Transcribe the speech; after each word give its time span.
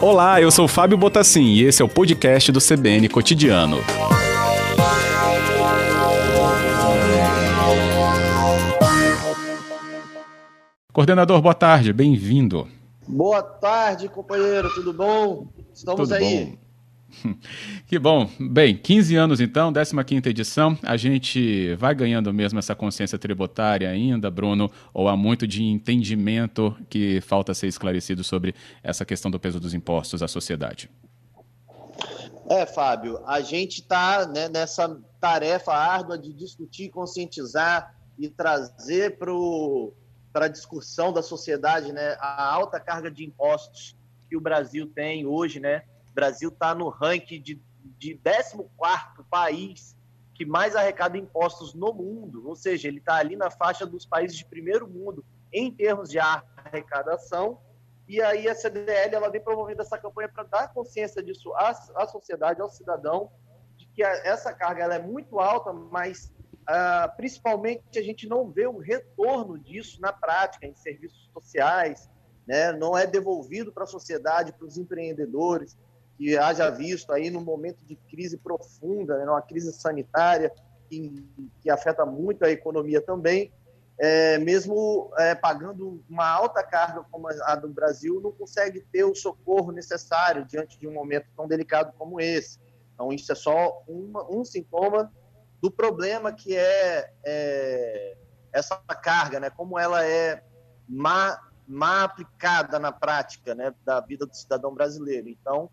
Olá, 0.00 0.40
eu 0.40 0.50
sou 0.50 0.66
Fábio 0.66 0.96
Botassin 0.96 1.44
e 1.44 1.62
esse 1.62 1.82
é 1.82 1.84
o 1.84 1.88
podcast 1.88 2.50
do 2.50 2.58
CBN 2.60 3.08
Cotidiano. 3.08 3.78
Coordenador, 10.92 11.40
boa 11.40 11.54
tarde, 11.54 11.92
bem-vindo. 11.92 12.66
Boa 13.06 13.42
tarde, 13.42 14.08
companheiro, 14.08 14.68
tudo 14.74 14.92
bom? 14.92 15.46
Estamos 15.72 16.08
Tudo 16.08 16.14
aí. 16.14 16.44
bom? 16.46 16.69
Que 17.86 17.98
bom. 17.98 18.30
Bem, 18.38 18.76
15 18.76 19.16
anos 19.16 19.40
então, 19.40 19.72
15ª 19.72 20.26
edição. 20.26 20.78
A 20.82 20.96
gente 20.96 21.74
vai 21.74 21.94
ganhando 21.94 22.32
mesmo 22.32 22.58
essa 22.58 22.74
consciência 22.74 23.18
tributária 23.18 23.88
ainda, 23.88 24.30
Bruno, 24.30 24.70
ou 24.92 25.08
há 25.08 25.16
muito 25.16 25.46
de 25.46 25.62
entendimento 25.62 26.76
que 26.88 27.20
falta 27.20 27.54
ser 27.54 27.66
esclarecido 27.66 28.22
sobre 28.22 28.54
essa 28.82 29.04
questão 29.04 29.30
do 29.30 29.40
peso 29.40 29.60
dos 29.60 29.74
impostos 29.74 30.22
à 30.22 30.28
sociedade? 30.28 30.90
É, 32.48 32.66
Fábio, 32.66 33.20
a 33.26 33.40
gente 33.40 33.80
está 33.80 34.26
né, 34.26 34.48
nessa 34.48 35.00
tarefa 35.20 35.72
árdua 35.72 36.18
de 36.18 36.32
discutir, 36.32 36.88
conscientizar 36.88 37.94
e 38.18 38.28
trazer 38.28 39.18
para 39.18 40.46
a 40.46 40.48
discussão 40.48 41.12
da 41.12 41.22
sociedade 41.22 41.92
né, 41.92 42.16
a 42.20 42.52
alta 42.52 42.80
carga 42.80 43.10
de 43.10 43.24
impostos 43.24 43.96
que 44.28 44.36
o 44.36 44.40
Brasil 44.40 44.86
tem 44.86 45.26
hoje, 45.26 45.60
né? 45.60 45.82
O 46.10 46.14
Brasil 46.14 46.48
está 46.48 46.74
no 46.74 46.88
ranking 46.88 47.40
de, 47.40 47.62
de 47.98 48.14
14 48.14 48.68
país 49.30 49.96
que 50.34 50.44
mais 50.46 50.74
arrecada 50.74 51.18
impostos 51.18 51.74
no 51.74 51.92
mundo, 51.92 52.48
ou 52.48 52.56
seja, 52.56 52.88
ele 52.88 52.98
está 52.98 53.16
ali 53.16 53.36
na 53.36 53.50
faixa 53.50 53.86
dos 53.86 54.06
países 54.06 54.38
de 54.38 54.46
primeiro 54.46 54.88
mundo 54.88 55.24
em 55.52 55.70
termos 55.70 56.08
de 56.08 56.18
arrecadação. 56.18 57.60
E 58.08 58.22
aí 58.22 58.48
a 58.48 58.54
CDL 58.54 59.14
ela 59.14 59.28
vem 59.28 59.40
promovendo 59.40 59.82
essa 59.82 59.98
campanha 59.98 60.28
para 60.28 60.44
dar 60.44 60.72
consciência 60.72 61.22
disso 61.22 61.52
à, 61.54 61.70
à 61.94 62.06
sociedade, 62.06 62.60
ao 62.60 62.70
cidadão, 62.70 63.30
de 63.76 63.86
que 63.88 64.02
a, 64.02 64.10
essa 64.26 64.52
carga 64.52 64.82
ela 64.82 64.94
é 64.94 65.02
muito 65.02 65.38
alta, 65.38 65.72
mas 65.72 66.32
ah, 66.66 67.12
principalmente 67.16 67.98
a 67.98 68.02
gente 68.02 68.26
não 68.26 68.50
vê 68.50 68.66
um 68.66 68.78
retorno 68.78 69.58
disso 69.58 70.00
na 70.00 70.12
prática, 70.12 70.66
em 70.66 70.74
serviços 70.74 71.30
sociais, 71.34 72.08
né? 72.46 72.72
não 72.72 72.96
é 72.96 73.06
devolvido 73.06 73.72
para 73.72 73.84
a 73.84 73.86
sociedade, 73.86 74.52
para 74.52 74.66
os 74.66 74.78
empreendedores 74.78 75.76
que 76.20 76.36
haja 76.36 76.68
visto 76.68 77.14
aí 77.14 77.30
num 77.30 77.40
momento 77.40 77.82
de 77.86 77.96
crise 77.96 78.36
profunda, 78.36 79.16
né, 79.16 79.24
uma 79.24 79.40
crise 79.40 79.72
sanitária 79.72 80.52
que, 80.86 81.26
que 81.62 81.70
afeta 81.70 82.04
muito 82.04 82.44
a 82.44 82.50
economia 82.50 83.00
também, 83.00 83.50
é, 83.98 84.36
mesmo 84.36 85.10
é, 85.16 85.34
pagando 85.34 86.04
uma 86.10 86.28
alta 86.28 86.62
carga 86.62 87.02
como 87.10 87.26
a 87.26 87.56
do 87.56 87.70
Brasil, 87.70 88.20
não 88.20 88.32
consegue 88.32 88.82
ter 88.92 89.02
o 89.02 89.14
socorro 89.14 89.72
necessário 89.72 90.44
diante 90.44 90.78
de 90.78 90.86
um 90.86 90.92
momento 90.92 91.24
tão 91.34 91.48
delicado 91.48 91.94
como 91.96 92.20
esse. 92.20 92.58
Então, 92.92 93.10
isso 93.10 93.32
é 93.32 93.34
só 93.34 93.82
uma, 93.88 94.30
um 94.30 94.44
sintoma 94.44 95.10
do 95.58 95.70
problema 95.70 96.34
que 96.34 96.54
é, 96.54 97.14
é, 97.24 98.16
essa 98.52 98.76
carga, 98.76 99.40
né? 99.40 99.48
como 99.48 99.78
ela 99.78 100.04
é 100.04 100.44
má, 100.86 101.40
má 101.66 102.04
aplicada 102.04 102.78
na 102.78 102.92
prática 102.92 103.54
né? 103.54 103.74
da 103.86 104.00
vida 104.00 104.26
do 104.26 104.36
cidadão 104.36 104.74
brasileiro. 104.74 105.26
Então, 105.26 105.70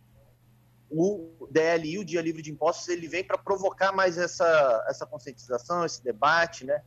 o 0.90 1.48
DLI, 1.52 2.00
o 2.00 2.06
Dia 2.06 2.22
Livre 2.22 2.42
de 2.42 2.52
Impostos, 2.52 2.88
ele 2.88 3.08
vem 3.08 3.24
para 3.24 3.38
provocar 3.38 3.92
mais 3.92 4.18
essa, 4.18 4.86
essa 4.88 5.06
conscientização, 5.06 5.86
esse 5.86 6.04
debate, 6.04 6.66
né? 6.66 6.82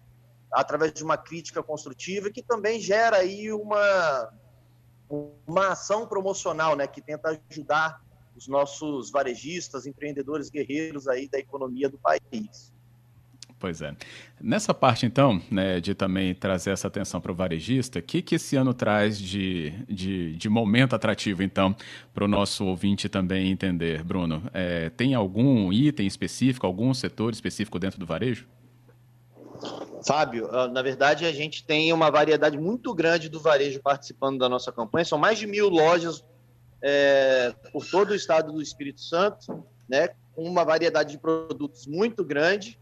através 0.52 0.92
de 0.92 1.04
uma 1.04 1.16
crítica 1.16 1.62
construtiva 1.62 2.30
que 2.30 2.42
também 2.42 2.80
gera 2.80 3.18
aí 3.18 3.52
uma, 3.52 4.32
uma 5.46 5.68
ação 5.68 6.06
promocional, 6.06 6.74
né? 6.74 6.86
que 6.86 7.00
tenta 7.00 7.40
ajudar 7.50 8.02
os 8.34 8.48
nossos 8.48 9.10
varejistas, 9.10 9.86
empreendedores 9.86 10.48
guerreiros 10.48 11.06
aí 11.06 11.28
da 11.28 11.38
economia 11.38 11.88
do 11.88 11.98
país. 11.98 12.72
Pois 13.60 13.82
é. 13.82 13.94
Nessa 14.40 14.72
parte, 14.72 15.04
então, 15.04 15.40
né, 15.50 15.80
de 15.80 15.94
também 15.94 16.34
trazer 16.34 16.70
essa 16.70 16.88
atenção 16.88 17.20
para 17.20 17.30
o 17.30 17.34
varejista, 17.34 17.98
o 17.98 18.02
que, 18.02 18.22
que 18.22 18.36
esse 18.36 18.56
ano 18.56 18.72
traz 18.72 19.18
de, 19.20 19.70
de, 19.86 20.34
de 20.34 20.48
momento 20.48 20.96
atrativo, 20.96 21.42
então, 21.42 21.76
para 22.14 22.24
o 22.24 22.28
nosso 22.28 22.64
ouvinte 22.64 23.06
também 23.06 23.50
entender, 23.50 24.02
Bruno? 24.02 24.42
É, 24.54 24.88
tem 24.88 25.14
algum 25.14 25.70
item 25.70 26.06
específico, 26.06 26.66
algum 26.66 26.94
setor 26.94 27.34
específico 27.34 27.78
dentro 27.78 28.00
do 28.00 28.06
varejo? 28.06 28.48
Fábio, 30.06 30.48
ah, 30.50 30.66
na 30.66 30.80
verdade, 30.80 31.26
a 31.26 31.32
gente 31.32 31.62
tem 31.62 31.92
uma 31.92 32.10
variedade 32.10 32.56
muito 32.56 32.94
grande 32.94 33.28
do 33.28 33.38
varejo 33.38 33.78
participando 33.82 34.38
da 34.38 34.48
nossa 34.48 34.72
campanha. 34.72 35.04
São 35.04 35.18
mais 35.18 35.38
de 35.38 35.46
mil 35.46 35.68
lojas 35.68 36.24
é, 36.82 37.54
por 37.70 37.84
todo 37.84 38.12
o 38.12 38.14
estado 38.14 38.54
do 38.54 38.62
Espírito 38.62 39.02
Santo, 39.02 39.62
né, 39.86 40.08
com 40.34 40.44
uma 40.44 40.64
variedade 40.64 41.10
de 41.12 41.18
produtos 41.18 41.86
muito 41.86 42.24
grande 42.24 42.79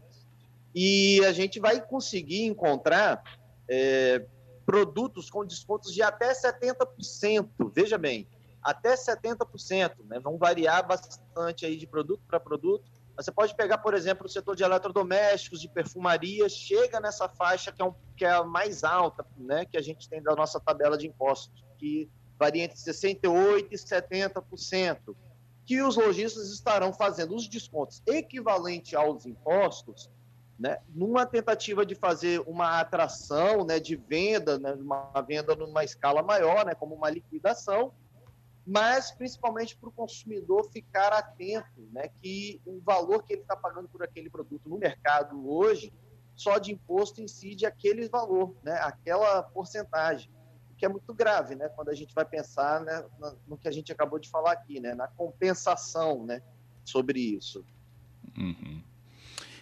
e 0.73 1.23
a 1.25 1.31
gente 1.31 1.59
vai 1.59 1.81
conseguir 1.81 2.45
encontrar 2.45 3.23
é, 3.67 4.25
produtos 4.65 5.29
com 5.29 5.45
descontos 5.45 5.93
de 5.93 6.01
até 6.01 6.31
70%. 6.31 7.71
Veja 7.73 7.97
bem, 7.97 8.27
até 8.61 8.93
70%, 8.93 9.95
né? 10.05 10.19
Vão 10.19 10.37
variar 10.37 10.87
bastante 10.87 11.65
aí 11.65 11.77
de 11.77 11.87
produto 11.87 12.21
para 12.27 12.39
produto. 12.39 12.83
Você 13.15 13.31
pode 13.31 13.53
pegar, 13.55 13.79
por 13.79 13.93
exemplo, 13.93 14.25
o 14.25 14.29
setor 14.29 14.55
de 14.55 14.63
eletrodomésticos, 14.63 15.59
de 15.59 15.67
perfumaria, 15.67 16.47
chega 16.47 16.99
nessa 17.01 17.27
faixa 17.27 17.71
que 17.71 17.81
é, 17.81 17.85
um, 17.85 17.93
que 18.15 18.23
é 18.23 18.31
a 18.31 18.43
mais 18.43 18.83
alta, 18.83 19.25
né? 19.37 19.65
Que 19.65 19.77
a 19.77 19.81
gente 19.81 20.07
tem 20.07 20.21
da 20.21 20.35
nossa 20.35 20.59
tabela 20.59 20.97
de 20.97 21.07
impostos, 21.07 21.63
que 21.77 22.09
varia 22.37 22.63
entre 22.63 22.77
68% 22.77 23.67
e 23.71 23.75
70%. 23.75 25.15
Que 25.65 25.81
os 25.81 25.97
lojistas 25.97 26.49
estarão 26.51 26.93
fazendo 26.93 27.35
os 27.35 27.47
descontos 27.47 28.01
equivalentes 28.07 28.93
aos 28.93 29.25
impostos 29.25 30.09
né, 30.59 30.77
numa 30.89 31.25
tentativa 31.25 31.85
de 31.85 31.95
fazer 31.95 32.41
uma 32.41 32.81
atração 32.81 33.63
né, 33.63 33.79
de 33.79 33.95
venda, 33.95 34.59
né, 34.59 34.73
uma 34.73 35.09
venda 35.25 35.55
numa 35.55 35.85
escala 35.85 36.21
maior, 36.21 36.65
né, 36.65 36.75
como 36.75 36.93
uma 36.93 37.09
liquidação, 37.09 37.93
mas 38.67 39.09
principalmente 39.09 39.77
para 39.77 39.87
o 39.87 39.91
consumidor 39.91 40.69
ficar 40.69 41.13
atento, 41.13 41.87
né, 41.93 42.09
que 42.21 42.61
o 42.65 42.81
valor 42.81 43.23
que 43.23 43.33
ele 43.33 43.41
está 43.41 43.55
pagando 43.55 43.87
por 43.87 44.03
aquele 44.03 44.29
produto 44.29 44.67
no 44.67 44.77
mercado 44.77 45.49
hoje, 45.49 45.93
só 46.35 46.57
de 46.57 46.73
imposto 46.73 47.21
incide 47.21 47.65
aquele 47.65 48.09
valor, 48.09 48.53
né, 48.61 48.73
aquela 48.81 49.41
porcentagem, 49.41 50.29
o 50.73 50.75
que 50.75 50.85
é 50.85 50.89
muito 50.89 51.13
grave, 51.13 51.55
né, 51.55 51.69
quando 51.69 51.87
a 51.87 51.95
gente 51.95 52.13
vai 52.13 52.25
pensar 52.25 52.81
né, 52.81 53.05
no 53.47 53.57
que 53.57 53.67
a 53.69 53.71
gente 53.71 53.93
acabou 53.93 54.19
de 54.19 54.29
falar 54.29 54.51
aqui, 54.51 54.81
né, 54.81 54.93
na 54.93 55.07
compensação, 55.07 56.25
né, 56.25 56.41
sobre 56.83 57.17
isso. 57.17 57.63
Uhum. 58.37 58.83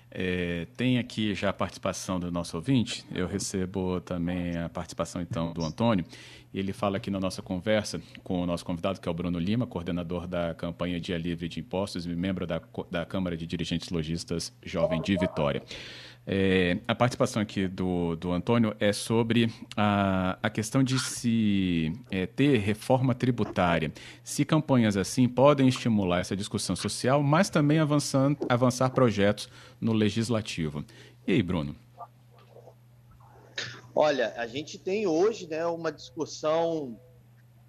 É, 0.10 0.66
tem 0.78 0.98
aqui 0.98 1.36
já 1.36 1.50
a 1.50 1.54
participação 1.54 2.20
do 2.20 2.32
nosso 2.32 2.56
ouvinte. 2.56 3.06
Eu 3.14 3.28
recebo 3.28 4.00
também 4.02 4.58
a 4.58 4.70
participação 4.70 5.22
então 5.22 5.52
do 5.52 5.64
Antônio. 5.64 6.06
Ele 6.54 6.72
fala 6.74 6.98
aqui 6.98 7.12
na 7.12 7.20
nossa 7.20 7.42
conversa 7.42 8.02
com 8.24 8.42
o 8.42 8.46
nosso 8.46 8.66
convidado, 8.66 9.00
que 9.00 9.08
é 9.08 9.12
o 9.12 9.14
Bruno 9.14 9.38
Lima, 9.38 9.68
coordenador 9.68 10.26
da 10.26 10.54
campanha 10.54 11.00
Dia 11.00 11.18
Livre 11.18 11.48
de 11.48 11.60
Impostos 11.60 12.06
e 12.06 12.10
membro 12.10 12.48
da, 12.48 12.62
da 12.90 13.06
Câmara 13.06 13.36
de 13.36 13.46
Dirigentes 13.46 13.90
Logistas 13.90 14.54
Jovem 14.64 15.02
de 15.02 15.18
Vitória. 15.18 15.62
É, 16.30 16.80
a 16.86 16.94
participação 16.94 17.42
aqui 17.42 17.70
do, 17.70 18.18
do 18.18 18.34
Antônio 18.34 18.76
é 18.82 18.92
sobre 18.92 19.50
a, 19.78 20.38
a 20.44 20.50
questão 20.50 20.84
de 20.84 21.00
se 21.00 21.94
é, 22.12 22.26
ter 22.26 22.58
reforma 22.58 23.16
tributária. 23.16 23.94
Se 24.26 24.44
campanhas 24.44 24.98
assim 24.98 25.30
podem 25.30 25.70
estimular 25.70 26.20
essa 26.20 26.36
discussão 26.36 26.76
social, 26.76 27.24
mas 27.24 27.50
também 27.50 27.80
avançando, 27.80 28.46
avançar 28.50 28.90
projetos 28.90 29.48
no 29.80 29.94
legislativo. 29.94 30.84
E 31.26 31.32
aí, 31.32 31.42
Bruno? 31.42 31.74
Olha, 33.96 34.34
a 34.36 34.46
gente 34.46 34.78
tem 34.78 35.08
hoje 35.08 35.48
né, 35.48 35.66
uma 35.66 35.94
discussão 35.94 37.00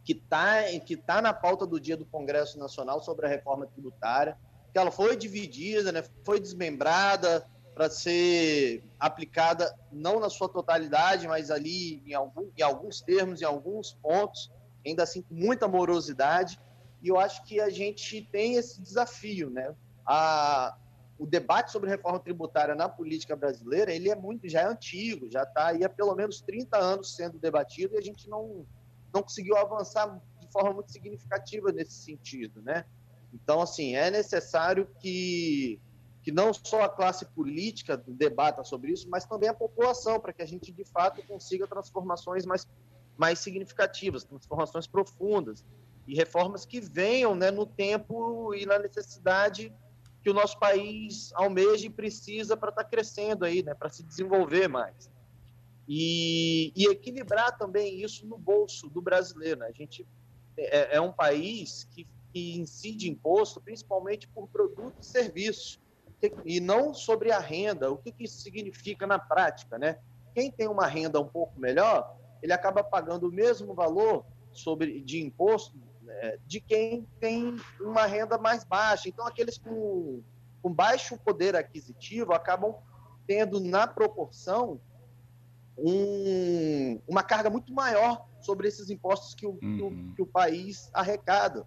que 0.04 0.14
está 0.14 0.64
que 0.84 0.96
tá 0.96 1.22
na 1.22 1.32
pauta 1.32 1.64
do 1.64 1.78
dia 1.78 1.96
do 1.96 2.04
Congresso 2.04 2.58
Nacional 2.58 3.00
sobre 3.02 3.24
a 3.24 3.28
reforma 3.28 3.66
tributária, 3.66 4.36
que 4.72 4.78
ela 4.78 4.90
foi 4.90 5.16
dividida, 5.16 5.92
né, 5.92 6.02
foi 6.24 6.40
desmembrada, 6.40 7.46
para 7.78 7.88
ser 7.88 8.82
aplicada 8.98 9.72
não 9.92 10.18
na 10.18 10.28
sua 10.28 10.48
totalidade, 10.48 11.28
mas 11.28 11.48
ali 11.48 12.02
em, 12.04 12.12
algum, 12.12 12.50
em 12.56 12.60
alguns 12.60 13.00
termos, 13.00 13.40
em 13.40 13.44
alguns 13.44 13.92
pontos, 14.02 14.50
ainda 14.84 15.04
assim 15.04 15.22
com 15.22 15.36
muita 15.36 15.68
morosidade. 15.68 16.58
E 17.00 17.06
eu 17.06 17.20
acho 17.20 17.44
que 17.44 17.60
a 17.60 17.70
gente 17.70 18.28
tem 18.32 18.56
esse 18.56 18.82
desafio, 18.82 19.48
né? 19.48 19.76
A, 20.04 20.76
o 21.16 21.24
debate 21.24 21.70
sobre 21.70 21.88
reforma 21.88 22.18
tributária 22.18 22.74
na 22.74 22.88
política 22.88 23.36
brasileira, 23.36 23.92
ele 23.92 24.10
é 24.10 24.16
muito, 24.16 24.48
já 24.48 24.62
é 24.62 24.64
antigo, 24.64 25.30
já 25.30 25.44
está 25.44 25.68
aí 25.68 25.84
há 25.84 25.88
pelo 25.88 26.16
menos 26.16 26.40
30 26.40 26.76
anos 26.76 27.14
sendo 27.14 27.38
debatido 27.38 27.94
e 27.94 27.98
a 27.98 28.02
gente 28.02 28.28
não, 28.28 28.66
não 29.14 29.22
conseguiu 29.22 29.56
avançar 29.56 30.20
de 30.40 30.50
forma 30.50 30.72
muito 30.72 30.90
significativa 30.90 31.70
nesse 31.70 31.92
sentido, 31.92 32.60
né? 32.60 32.84
Então, 33.32 33.62
assim, 33.62 33.94
é 33.94 34.10
necessário 34.10 34.88
que 34.98 35.80
que 36.28 36.32
não 36.32 36.52
só 36.52 36.82
a 36.82 36.90
classe 36.90 37.24
política 37.24 37.96
debata 38.06 38.62
sobre 38.62 38.92
isso, 38.92 39.08
mas 39.08 39.24
também 39.24 39.48
a 39.48 39.54
população, 39.54 40.20
para 40.20 40.30
que 40.30 40.42
a 40.42 40.46
gente 40.46 40.70
de 40.70 40.84
fato 40.84 41.26
consiga 41.26 41.66
transformações 41.66 42.44
mais 42.44 42.68
mais 43.16 43.38
significativas, 43.38 44.24
transformações 44.24 44.86
profundas 44.86 45.64
e 46.06 46.14
reformas 46.14 46.66
que 46.66 46.82
venham 46.82 47.34
né, 47.34 47.50
no 47.50 47.64
tempo 47.64 48.54
e 48.54 48.66
na 48.66 48.78
necessidade 48.78 49.72
que 50.22 50.28
o 50.28 50.34
nosso 50.34 50.58
país 50.58 51.32
almeja 51.34 51.86
e 51.86 51.90
precisa 51.90 52.58
para 52.58 52.68
estar 52.68 52.84
tá 52.84 52.90
crescendo 52.90 53.46
aí, 53.46 53.62
né, 53.62 53.72
para 53.72 53.88
se 53.88 54.02
desenvolver 54.02 54.68
mais. 54.68 55.10
E, 55.88 56.74
e, 56.76 56.90
equilibrar 56.90 57.56
também 57.56 58.02
isso 58.02 58.26
no 58.26 58.36
bolso 58.36 58.90
do 58.90 59.00
brasileiro. 59.00 59.60
Né? 59.60 59.66
A 59.66 59.72
gente 59.72 60.06
é, 60.58 60.96
é 60.96 61.00
um 61.00 61.10
país 61.10 61.88
que, 61.90 62.06
que, 62.34 62.58
incide 62.60 63.08
imposto 63.08 63.62
principalmente 63.62 64.28
por 64.28 64.46
produtos 64.48 65.08
e 65.08 65.10
serviços, 65.10 65.80
e 66.44 66.60
não 66.60 66.92
sobre 66.92 67.30
a 67.30 67.38
renda. 67.38 67.90
O 67.90 67.96
que, 67.96 68.12
que 68.12 68.24
isso 68.24 68.40
significa 68.40 69.06
na 69.06 69.18
prática? 69.18 69.78
Né? 69.78 69.98
Quem 70.34 70.50
tem 70.50 70.68
uma 70.68 70.86
renda 70.86 71.20
um 71.20 71.28
pouco 71.28 71.58
melhor, 71.58 72.16
ele 72.42 72.52
acaba 72.52 72.82
pagando 72.82 73.28
o 73.28 73.32
mesmo 73.32 73.74
valor 73.74 74.24
sobre 74.52 75.00
de 75.00 75.22
imposto 75.22 75.76
né, 76.02 76.38
de 76.46 76.60
quem 76.60 77.06
tem 77.20 77.56
uma 77.80 78.06
renda 78.06 78.38
mais 78.38 78.64
baixa. 78.64 79.08
Então, 79.08 79.26
aqueles 79.26 79.58
com, 79.58 80.22
com 80.62 80.72
baixo 80.72 81.18
poder 81.18 81.54
aquisitivo 81.54 82.32
acabam 82.32 82.74
tendo, 83.26 83.60
na 83.60 83.86
proporção, 83.86 84.80
um, 85.76 87.00
uma 87.06 87.22
carga 87.22 87.50
muito 87.50 87.72
maior 87.72 88.26
sobre 88.40 88.66
esses 88.66 88.90
impostos 88.90 89.34
que 89.34 89.46
o, 89.46 89.50
uhum. 89.50 89.58
que, 89.58 89.82
o, 89.82 89.86
uhum. 89.86 90.12
que 90.16 90.22
o 90.22 90.26
país 90.26 90.90
arrecada. 90.94 91.66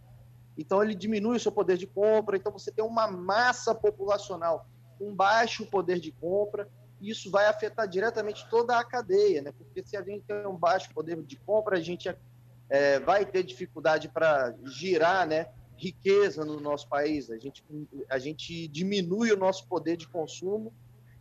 Então, 0.61 0.83
ele 0.83 0.95
diminui 0.95 1.37
o 1.37 1.39
seu 1.39 1.51
poder 1.51 1.77
de 1.77 1.87
compra. 1.87 2.37
Então, 2.37 2.51
você 2.51 2.71
tem 2.71 2.83
uma 2.83 3.09
massa 3.09 3.73
populacional 3.75 4.67
com 4.97 5.15
baixo 5.15 5.65
poder 5.65 5.99
de 5.99 6.11
compra. 6.11 6.69
Isso 7.01 7.31
vai 7.31 7.47
afetar 7.47 7.87
diretamente 7.87 8.47
toda 8.49 8.77
a 8.77 8.83
cadeia, 8.83 9.41
né? 9.41 9.51
Porque 9.51 9.83
se 9.83 9.97
a 9.97 10.03
gente 10.03 10.23
tem 10.25 10.45
um 10.47 10.55
baixo 10.55 10.93
poder 10.93 11.21
de 11.23 11.35
compra, 11.37 11.77
a 11.77 11.81
gente 11.81 12.15
é, 12.69 12.99
vai 12.99 13.25
ter 13.25 13.43
dificuldade 13.43 14.07
para 14.07 14.55
girar, 14.65 15.27
né? 15.27 15.47
riqueza 15.81 16.45
no 16.45 16.59
nosso 16.59 16.87
país. 16.87 17.31
A 17.31 17.37
gente, 17.39 17.63
a 18.07 18.19
gente 18.19 18.67
diminui 18.67 19.31
o 19.31 19.37
nosso 19.37 19.67
poder 19.67 19.97
de 19.97 20.07
consumo 20.07 20.71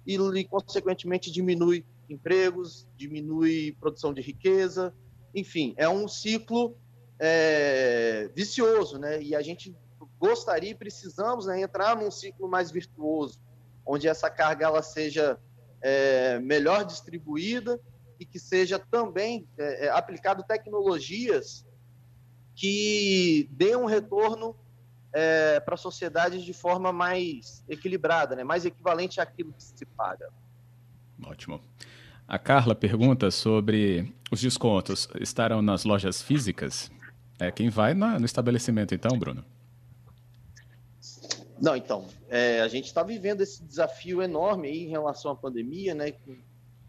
e, 0.06 0.16
e 0.16 0.44
consequentemente, 0.44 1.30
diminui 1.30 1.84
empregos, 2.10 2.86
diminui 2.94 3.72
produção 3.80 4.12
de 4.12 4.20
riqueza, 4.20 4.94
enfim, 5.34 5.72
é 5.76 5.88
um 5.88 6.06
ciclo 6.06 6.76
é, 7.20 8.30
vicioso, 8.34 8.98
né? 8.98 9.22
E 9.22 9.36
a 9.36 9.42
gente 9.42 9.76
gostaria 10.18 10.70
e 10.70 10.74
precisamos 10.74 11.46
né, 11.46 11.60
entrar 11.60 11.94
num 11.94 12.10
ciclo 12.10 12.48
mais 12.48 12.70
virtuoso, 12.70 13.38
onde 13.86 14.08
essa 14.08 14.30
carga 14.30 14.66
ela 14.66 14.82
seja 14.82 15.38
é, 15.82 16.38
melhor 16.40 16.84
distribuída 16.84 17.78
e 18.18 18.24
que 18.24 18.38
seja 18.38 18.78
também 18.78 19.46
é, 19.58 19.86
é 19.86 19.90
aplicado 19.90 20.42
tecnologias 20.42 21.66
que 22.54 23.48
dê 23.52 23.76
um 23.76 23.84
retorno 23.84 24.56
é, 25.12 25.60
para 25.60 25.74
a 25.74 25.78
sociedade 25.78 26.44
de 26.44 26.52
forma 26.52 26.92
mais 26.92 27.64
equilibrada, 27.68 28.34
né? 28.34 28.44
mais 28.44 28.64
equivalente 28.64 29.20
àquilo 29.20 29.52
que 29.52 29.62
se 29.62 29.84
paga. 29.84 30.30
Ótimo. 31.24 31.60
A 32.28 32.38
Carla 32.38 32.74
pergunta 32.74 33.30
sobre 33.30 34.14
os 34.30 34.40
descontos. 34.40 35.08
Estarão 35.18 35.60
nas 35.60 35.84
lojas 35.84 36.22
físicas? 36.22 36.90
É 37.40 37.50
quem 37.50 37.70
vai 37.70 37.94
na, 37.94 38.18
no 38.18 38.26
estabelecimento, 38.26 38.94
então, 38.94 39.18
Bruno? 39.18 39.42
Não, 41.60 41.74
então, 41.74 42.06
é, 42.28 42.60
a 42.60 42.68
gente 42.68 42.86
está 42.86 43.02
vivendo 43.02 43.40
esse 43.40 43.62
desafio 43.62 44.22
enorme 44.22 44.68
aí 44.68 44.84
em 44.84 44.88
relação 44.88 45.32
à 45.32 45.36
pandemia, 45.36 45.94
né? 45.94 46.14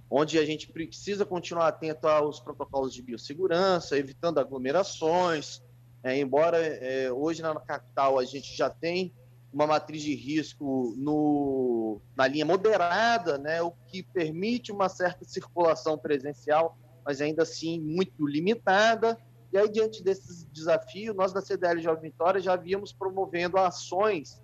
Onde 0.09 0.37
a 0.37 0.45
gente 0.45 0.67
precisa 0.67 1.25
continuar 1.25 1.67
atento 1.67 2.07
aos 2.07 2.39
protocolos 2.39 2.93
de 2.93 3.01
biossegurança, 3.01 3.97
evitando 3.97 4.39
aglomerações. 4.39 5.61
É, 6.03 6.17
embora 6.17 6.57
é, 6.57 7.11
hoje 7.11 7.41
na 7.41 7.53
capital 7.59 8.19
a 8.19 8.25
gente 8.25 8.55
já 8.55 8.69
tem 8.69 9.13
uma 9.53 9.67
matriz 9.67 10.01
de 10.01 10.15
risco 10.15 10.95
no, 10.97 12.01
na 12.15 12.27
linha 12.27 12.45
moderada, 12.45 13.37
né, 13.37 13.61
o 13.61 13.71
que 13.87 14.01
permite 14.01 14.71
uma 14.71 14.87
certa 14.87 15.25
circulação 15.25 15.97
presencial, 15.97 16.77
mas 17.05 17.19
ainda 17.19 17.43
assim 17.43 17.79
muito 17.79 18.25
limitada. 18.25 19.17
E 19.51 19.57
aí, 19.57 19.69
diante 19.69 20.03
desses 20.03 20.45
desafios, 20.45 21.15
nós 21.15 21.33
da 21.33 21.41
CDL 21.41 21.81
Jovem 21.81 22.09
Vitória 22.11 22.39
já 22.39 22.53
havíamos 22.53 22.93
promovendo 22.93 23.57
ações 23.57 24.41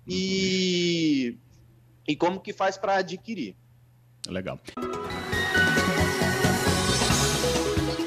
E, 0.07 1.37
e 2.07 2.15
como 2.15 2.39
que 2.39 2.51
faz 2.51 2.77
para 2.77 2.97
adquirir. 2.97 3.55
Legal. 4.27 4.59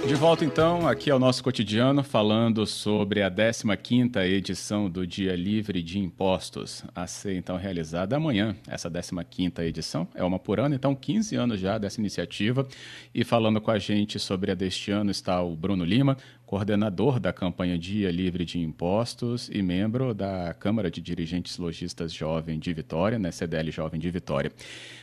De 0.06 0.14
volta 0.14 0.44
então 0.44 0.86
aqui 0.86 1.10
ao 1.10 1.18
nosso 1.18 1.42
cotidiano 1.42 2.00
falando 2.00 2.64
sobre 2.64 3.22
a 3.22 3.30
15ª 3.30 4.24
edição 4.24 4.88
do 4.88 5.04
Dia 5.04 5.34
Livre 5.34 5.82
de 5.82 5.98
Impostos, 5.98 6.84
a 6.94 7.08
ser 7.08 7.34
então 7.34 7.56
realizada 7.56 8.14
amanhã. 8.14 8.54
Essa 8.68 8.88
15ª 8.88 9.64
edição 9.64 10.06
é 10.14 10.22
uma 10.22 10.38
por 10.38 10.60
ano, 10.60 10.76
então 10.76 10.94
15 10.94 11.34
anos 11.34 11.58
já 11.58 11.76
dessa 11.76 12.00
iniciativa. 12.00 12.68
E 13.12 13.24
falando 13.24 13.60
com 13.60 13.72
a 13.72 13.80
gente 13.80 14.16
sobre 14.20 14.52
a 14.52 14.54
deste 14.54 14.92
ano 14.92 15.10
está 15.10 15.42
o 15.42 15.56
Bruno 15.56 15.84
Lima, 15.84 16.16
coordenador 16.46 17.18
da 17.18 17.32
campanha 17.32 17.76
Dia 17.76 18.10
Livre 18.10 18.44
de 18.44 18.60
Impostos 18.60 19.50
e 19.52 19.60
membro 19.60 20.14
da 20.14 20.54
Câmara 20.54 20.88
de 20.88 21.00
Dirigentes 21.00 21.58
Logistas 21.58 22.12
Jovem 22.12 22.58
de 22.60 22.72
Vitória, 22.72 23.18
né, 23.18 23.32
CDL 23.32 23.70
Jovem 23.72 23.98
de 23.98 24.08
Vitória. 24.10 24.52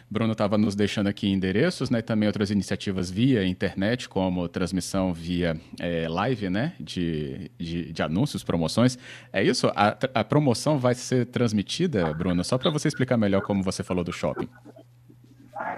Bruno 0.10 0.32
estava 0.32 0.58
nos 0.58 0.74
deixando 0.74 1.08
aqui 1.08 1.28
endereços, 1.28 1.90
né, 1.90 2.02
também 2.02 2.28
outras 2.28 2.50
iniciativas 2.50 3.12
via 3.12 3.46
internet, 3.46 4.08
como 4.08 4.48
transmissão 4.48 5.14
via 5.14 5.60
é, 5.80 6.08
live, 6.08 6.50
né, 6.50 6.74
de, 6.80 7.52
de, 7.60 7.92
de, 7.92 8.02
anúncios, 8.02 8.42
promoções. 8.42 8.98
É 9.34 9.44
isso? 9.44 9.68
A, 9.76 9.98
a 10.14 10.24
promoção 10.24 10.80
vai 10.80 10.96
ser 10.96 11.26
transmitida, 11.26 12.14
Bruno? 12.14 12.42
Só 12.44 12.58
para 12.58 12.72
você 12.72 12.88
explicar 12.88 13.18
melhor 13.18 13.42
como 13.42 13.62
você 13.62 13.84
falou 13.84 14.04
do 14.04 14.14
shopping. 14.14 14.48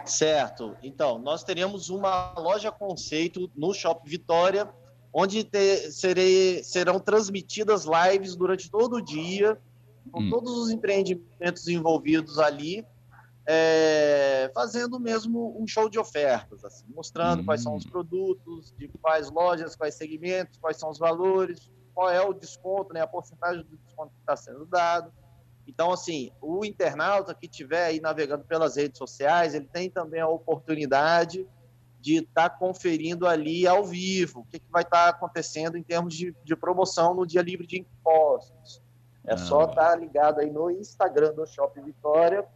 Certo. 0.05 0.75
Então, 0.83 1.17
nós 1.17 1.43
teríamos 1.43 1.89
uma 1.89 2.33
loja 2.37 2.71
conceito 2.71 3.49
no 3.55 3.73
Shopping 3.73 4.07
Vitória, 4.07 4.69
onde 5.17 5.45
ter, 5.45 5.93
serei, 5.93 6.61
serão 6.61 6.99
transmitidas 6.99 7.85
lives 7.85 8.35
durante 8.35 8.69
todo 8.69 8.97
o 8.97 9.01
dia, 9.01 9.57
com 10.11 10.19
hum. 10.19 10.29
todos 10.29 10.57
os 10.57 10.69
empreendimentos 10.69 11.69
envolvidos 11.69 12.37
ali, 12.37 12.85
é, 13.47 14.51
fazendo 14.53 14.99
mesmo 14.99 15.55
um 15.57 15.65
show 15.65 15.89
de 15.89 15.97
ofertas, 15.97 16.65
assim, 16.65 16.83
mostrando 16.93 17.41
hum. 17.41 17.45
quais 17.45 17.63
são 17.63 17.77
os 17.77 17.85
hum. 17.85 17.89
produtos, 17.91 18.73
de 18.77 18.89
quais 19.01 19.31
lojas, 19.31 19.73
quais 19.73 19.95
segmentos, 19.95 20.59
quais 20.59 20.75
são 20.75 20.89
os 20.89 20.99
valores, 20.99 21.71
qual 21.93 22.09
é 22.09 22.21
o 22.21 22.33
desconto, 22.33 22.93
né, 22.93 22.99
a 22.99 23.07
porcentagem 23.07 23.63
do 23.63 23.77
desconto 23.77 24.11
que 24.13 24.19
está 24.19 24.35
sendo 24.35 24.65
dado. 24.65 25.13
Então, 25.65 25.93
assim, 25.93 26.29
o 26.41 26.65
internauta 26.65 27.33
que 27.33 27.45
estiver 27.45 27.85
aí 27.85 28.01
navegando 28.01 28.43
pelas 28.43 28.75
redes 28.75 28.97
sociais, 28.97 29.55
ele 29.55 29.69
tem 29.71 29.89
também 29.89 30.19
a 30.19 30.27
oportunidade 30.27 31.47
de 32.05 32.17
estar 32.17 32.49
tá 32.49 32.55
conferindo 32.55 33.25
ali 33.25 33.65
ao 33.65 33.83
vivo 33.83 34.41
o 34.41 34.45
que, 34.45 34.59
que 34.59 34.71
vai 34.71 34.83
estar 34.83 35.05
tá 35.05 35.09
acontecendo 35.09 35.75
em 35.75 35.81
termos 35.81 36.13
de, 36.13 36.35
de, 36.43 36.55
promoção 36.55 37.15
no 37.15 37.25
dia 37.25 37.41
livre 37.41 37.65
de 37.65 37.79
impostos. 37.79 38.79
É 39.25 39.33
ah. 39.33 39.37
só 39.37 39.63
estar 39.63 39.89
tá 39.89 39.95
ligado 39.95 40.39
aí 40.39 40.51
no 40.51 40.69
Instagram 40.69 41.33
do 41.33 41.47
Shopping 41.47 41.81
Vitória, 41.81 42.47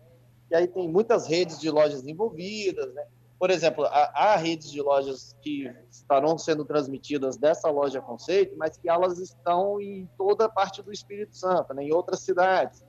e 0.52 0.56
aí 0.56 0.68
tem 0.68 0.88
muitas 0.88 1.26
redes 1.26 1.60
de 1.60 1.68
lojas 1.72 2.06
envolvidas, 2.06 2.94
né? 2.94 3.04
Por 3.40 3.50
exemplo, 3.50 3.86
há, 3.86 4.12
há 4.14 4.36
redes 4.36 4.70
de 4.70 4.82
lojas 4.84 5.36
que 5.42 5.74
estarão 5.90 6.38
sendo 6.38 6.64
transmitidas 6.64 7.36
dessa 7.36 7.72
loja 7.72 8.02
conceito, 8.02 8.56
mas 8.56 8.78
que 8.78 8.88
elas 8.88 9.18
estão 9.18 9.82
em 9.82 10.08
toda 10.16 10.46
a 10.46 10.50
parte 10.50 10.84
do 10.84 10.92
Espírito 10.92 11.36
Santo, 11.36 11.74
né? 11.74 11.86
em 11.86 11.92
outras 11.92 12.20
cidades. 12.20 12.84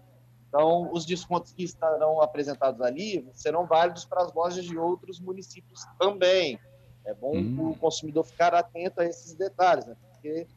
Então, 0.50 0.90
os 0.92 1.06
descontos 1.06 1.52
que 1.52 1.62
estarão 1.62 2.20
apresentados 2.20 2.80
ali 2.80 3.24
serão 3.32 3.66
válidos 3.66 4.04
para 4.04 4.24
as 4.24 4.34
lojas 4.34 4.64
de 4.64 4.76
outros 4.76 5.20
municípios 5.20 5.86
também. 5.96 6.58
É 7.04 7.14
bom 7.14 7.36
hum. 7.36 7.70
o 7.70 7.76
consumidor 7.76 8.24
ficar 8.24 8.52
atento 8.52 9.00
a 9.00 9.04
esses 9.04 9.32
detalhes, 9.34 9.86
né? 9.86 9.96
porque 10.10 10.48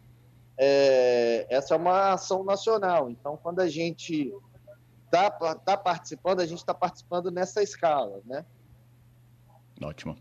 é, 0.58 1.46
essa 1.48 1.76
é 1.76 1.78
uma 1.78 2.14
ação 2.14 2.44
nacional. 2.44 3.08
Então, 3.08 3.38
quando 3.38 3.60
a 3.60 3.68
gente 3.68 4.34
está 5.06 5.30
tá 5.30 5.78
participando, 5.78 6.40
a 6.40 6.46
gente 6.46 6.60
está 6.60 6.74
participando 6.74 7.30
nessa 7.30 7.62
escala, 7.62 8.20
né? 8.26 8.44
Ótimo. 9.82 10.16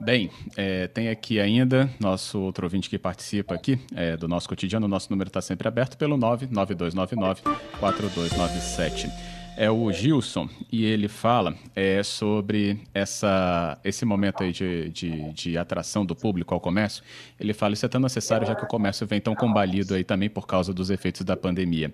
Bem, 0.00 0.30
é, 0.56 0.88
tem 0.88 1.08
aqui 1.08 1.38
ainda 1.38 1.88
nosso 2.00 2.40
outro 2.40 2.64
ouvinte 2.64 2.88
que 2.88 2.98
participa 2.98 3.54
aqui 3.54 3.78
é, 3.94 4.16
do 4.16 4.26
nosso 4.26 4.48
cotidiano. 4.48 4.88
Nosso 4.88 5.10
número 5.10 5.28
está 5.28 5.40
sempre 5.40 5.68
aberto 5.68 5.96
pelo 5.96 6.16
99299 6.16 7.42
4297 7.78 9.35
é 9.56 9.70
o 9.70 9.90
Gilson 9.90 10.48
e 10.70 10.84
ele 10.84 11.08
fala 11.08 11.54
é, 11.74 12.02
sobre 12.02 12.80
essa, 12.92 13.78
esse 13.82 14.04
momento 14.04 14.42
aí 14.42 14.52
de, 14.52 14.90
de, 14.90 15.32
de, 15.32 15.58
atração 15.58 16.04
do 16.04 16.14
público 16.14 16.52
ao 16.54 16.60
comércio. 16.60 17.02
Ele 17.40 17.54
fala 17.54 17.72
isso 17.72 17.86
é 17.86 17.88
tão 17.88 18.00
necessário 18.00 18.46
já 18.46 18.54
que 18.54 18.64
o 18.64 18.68
comércio 18.68 19.06
vem 19.06 19.20
tão 19.20 19.34
combalido 19.34 19.94
aí 19.94 20.04
também 20.04 20.28
por 20.28 20.46
causa 20.46 20.74
dos 20.74 20.90
efeitos 20.90 21.22
da 21.22 21.36
pandemia. 21.36 21.92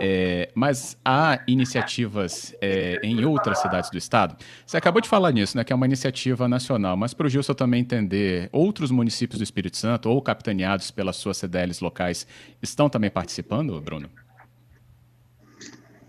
É, 0.00 0.50
mas 0.54 0.96
há 1.04 1.40
iniciativas 1.46 2.54
é, 2.60 2.98
em 3.02 3.24
outras 3.24 3.58
cidades 3.58 3.90
do 3.90 3.98
estado. 3.98 4.36
Você 4.64 4.76
acabou 4.76 5.02
de 5.02 5.08
falar 5.08 5.32
nisso, 5.32 5.56
né, 5.56 5.64
que 5.64 5.72
é 5.72 5.76
uma 5.76 5.86
iniciativa 5.86 6.48
nacional, 6.48 6.96
mas 6.96 7.12
para 7.12 7.26
o 7.26 7.30
Gilson 7.30 7.54
também 7.54 7.82
entender, 7.82 8.48
outros 8.50 8.90
municípios 8.90 9.38
do 9.38 9.44
Espírito 9.44 9.76
Santo 9.76 10.08
ou 10.08 10.22
capitaneados 10.22 10.90
pelas 10.90 11.16
suas 11.16 11.36
CDLs 11.36 11.82
locais 11.84 12.26
estão 12.62 12.88
também 12.88 13.10
participando, 13.10 13.78
Bruno? 13.80 14.08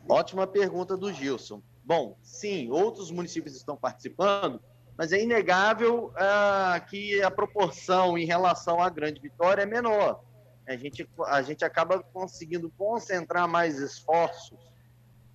Ótima 0.07 0.45
pergunta 0.45 0.97
do 0.97 1.11
Gilson. 1.11 1.61
Bom, 1.83 2.17
sim, 2.21 2.69
outros 2.69 3.11
municípios 3.11 3.55
estão 3.55 3.75
participando, 3.75 4.61
mas 4.97 5.11
é 5.11 5.21
inegável 5.21 6.13
ah, 6.15 6.81
que 6.89 7.21
a 7.21 7.31
proporção 7.31 8.17
em 8.17 8.25
relação 8.25 8.81
à 8.81 8.89
Grande 8.89 9.19
Vitória 9.19 9.63
é 9.63 9.65
menor. 9.65 10.23
A 10.67 10.77
gente, 10.77 11.09
a 11.25 11.41
gente 11.41 11.65
acaba 11.65 12.01
conseguindo 12.01 12.69
concentrar 12.77 13.47
mais 13.47 13.79
esforços 13.79 14.73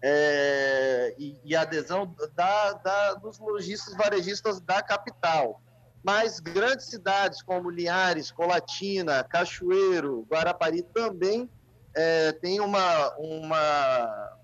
é, 0.03 1.15
e, 1.19 1.39
e, 1.45 1.57
adesão 1.57 2.15
da, 2.35 2.73
da, 2.73 3.15
dos 3.15 3.39
lojistas 3.39 3.95
varejistas 3.95 4.61
da 4.61 4.83
capital. 4.83 5.61
Mas 6.03 6.41
grandes 6.41 6.87
cidades 6.87 7.43
como 7.43 7.69
Linhares, 7.69 8.31
Colatina, 8.31 9.25
Cachoeiro, 9.25 10.27
Guarapari 10.31 10.83
também 10.83 11.51
é, 11.95 12.33
têm 12.33 12.61
uma, 12.61 13.15
uma, 13.19 14.38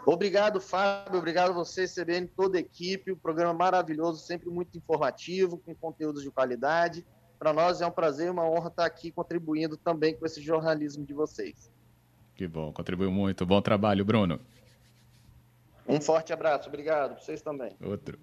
Obrigado, 0.05 0.61
Fábio. 0.61 1.17
Obrigado 1.17 1.49
a 1.49 1.53
você, 1.53 1.85
CBN, 1.85 2.27
toda 2.27 2.57
a 2.57 2.61
equipe. 2.61 3.11
O 3.11 3.17
programa 3.17 3.53
maravilhoso, 3.53 4.19
sempre 4.19 4.49
muito 4.49 4.77
informativo, 4.77 5.57
com 5.57 5.75
conteúdos 5.75 6.21
de 6.23 6.31
qualidade. 6.31 7.05
Para 7.37 7.51
nós 7.51 7.81
é 7.81 7.87
um 7.87 7.91
prazer 7.91 8.27
e 8.27 8.29
uma 8.29 8.47
honra 8.47 8.69
estar 8.69 8.85
aqui 8.85 9.11
contribuindo 9.11 9.75
também 9.75 10.15
com 10.15 10.25
esse 10.25 10.41
jornalismo 10.41 11.05
de 11.05 11.13
vocês. 11.13 11.71
Que 12.35 12.47
bom, 12.47 12.71
contribuiu 12.71 13.11
muito. 13.11 13.45
Bom 13.45 13.61
trabalho, 13.61 14.05
Bruno. 14.05 14.39
Um 15.87 15.99
forte 15.99 16.31
abraço. 16.31 16.69
Obrigado. 16.69 17.19
Vocês 17.19 17.41
também. 17.41 17.75
Outro. 17.81 18.17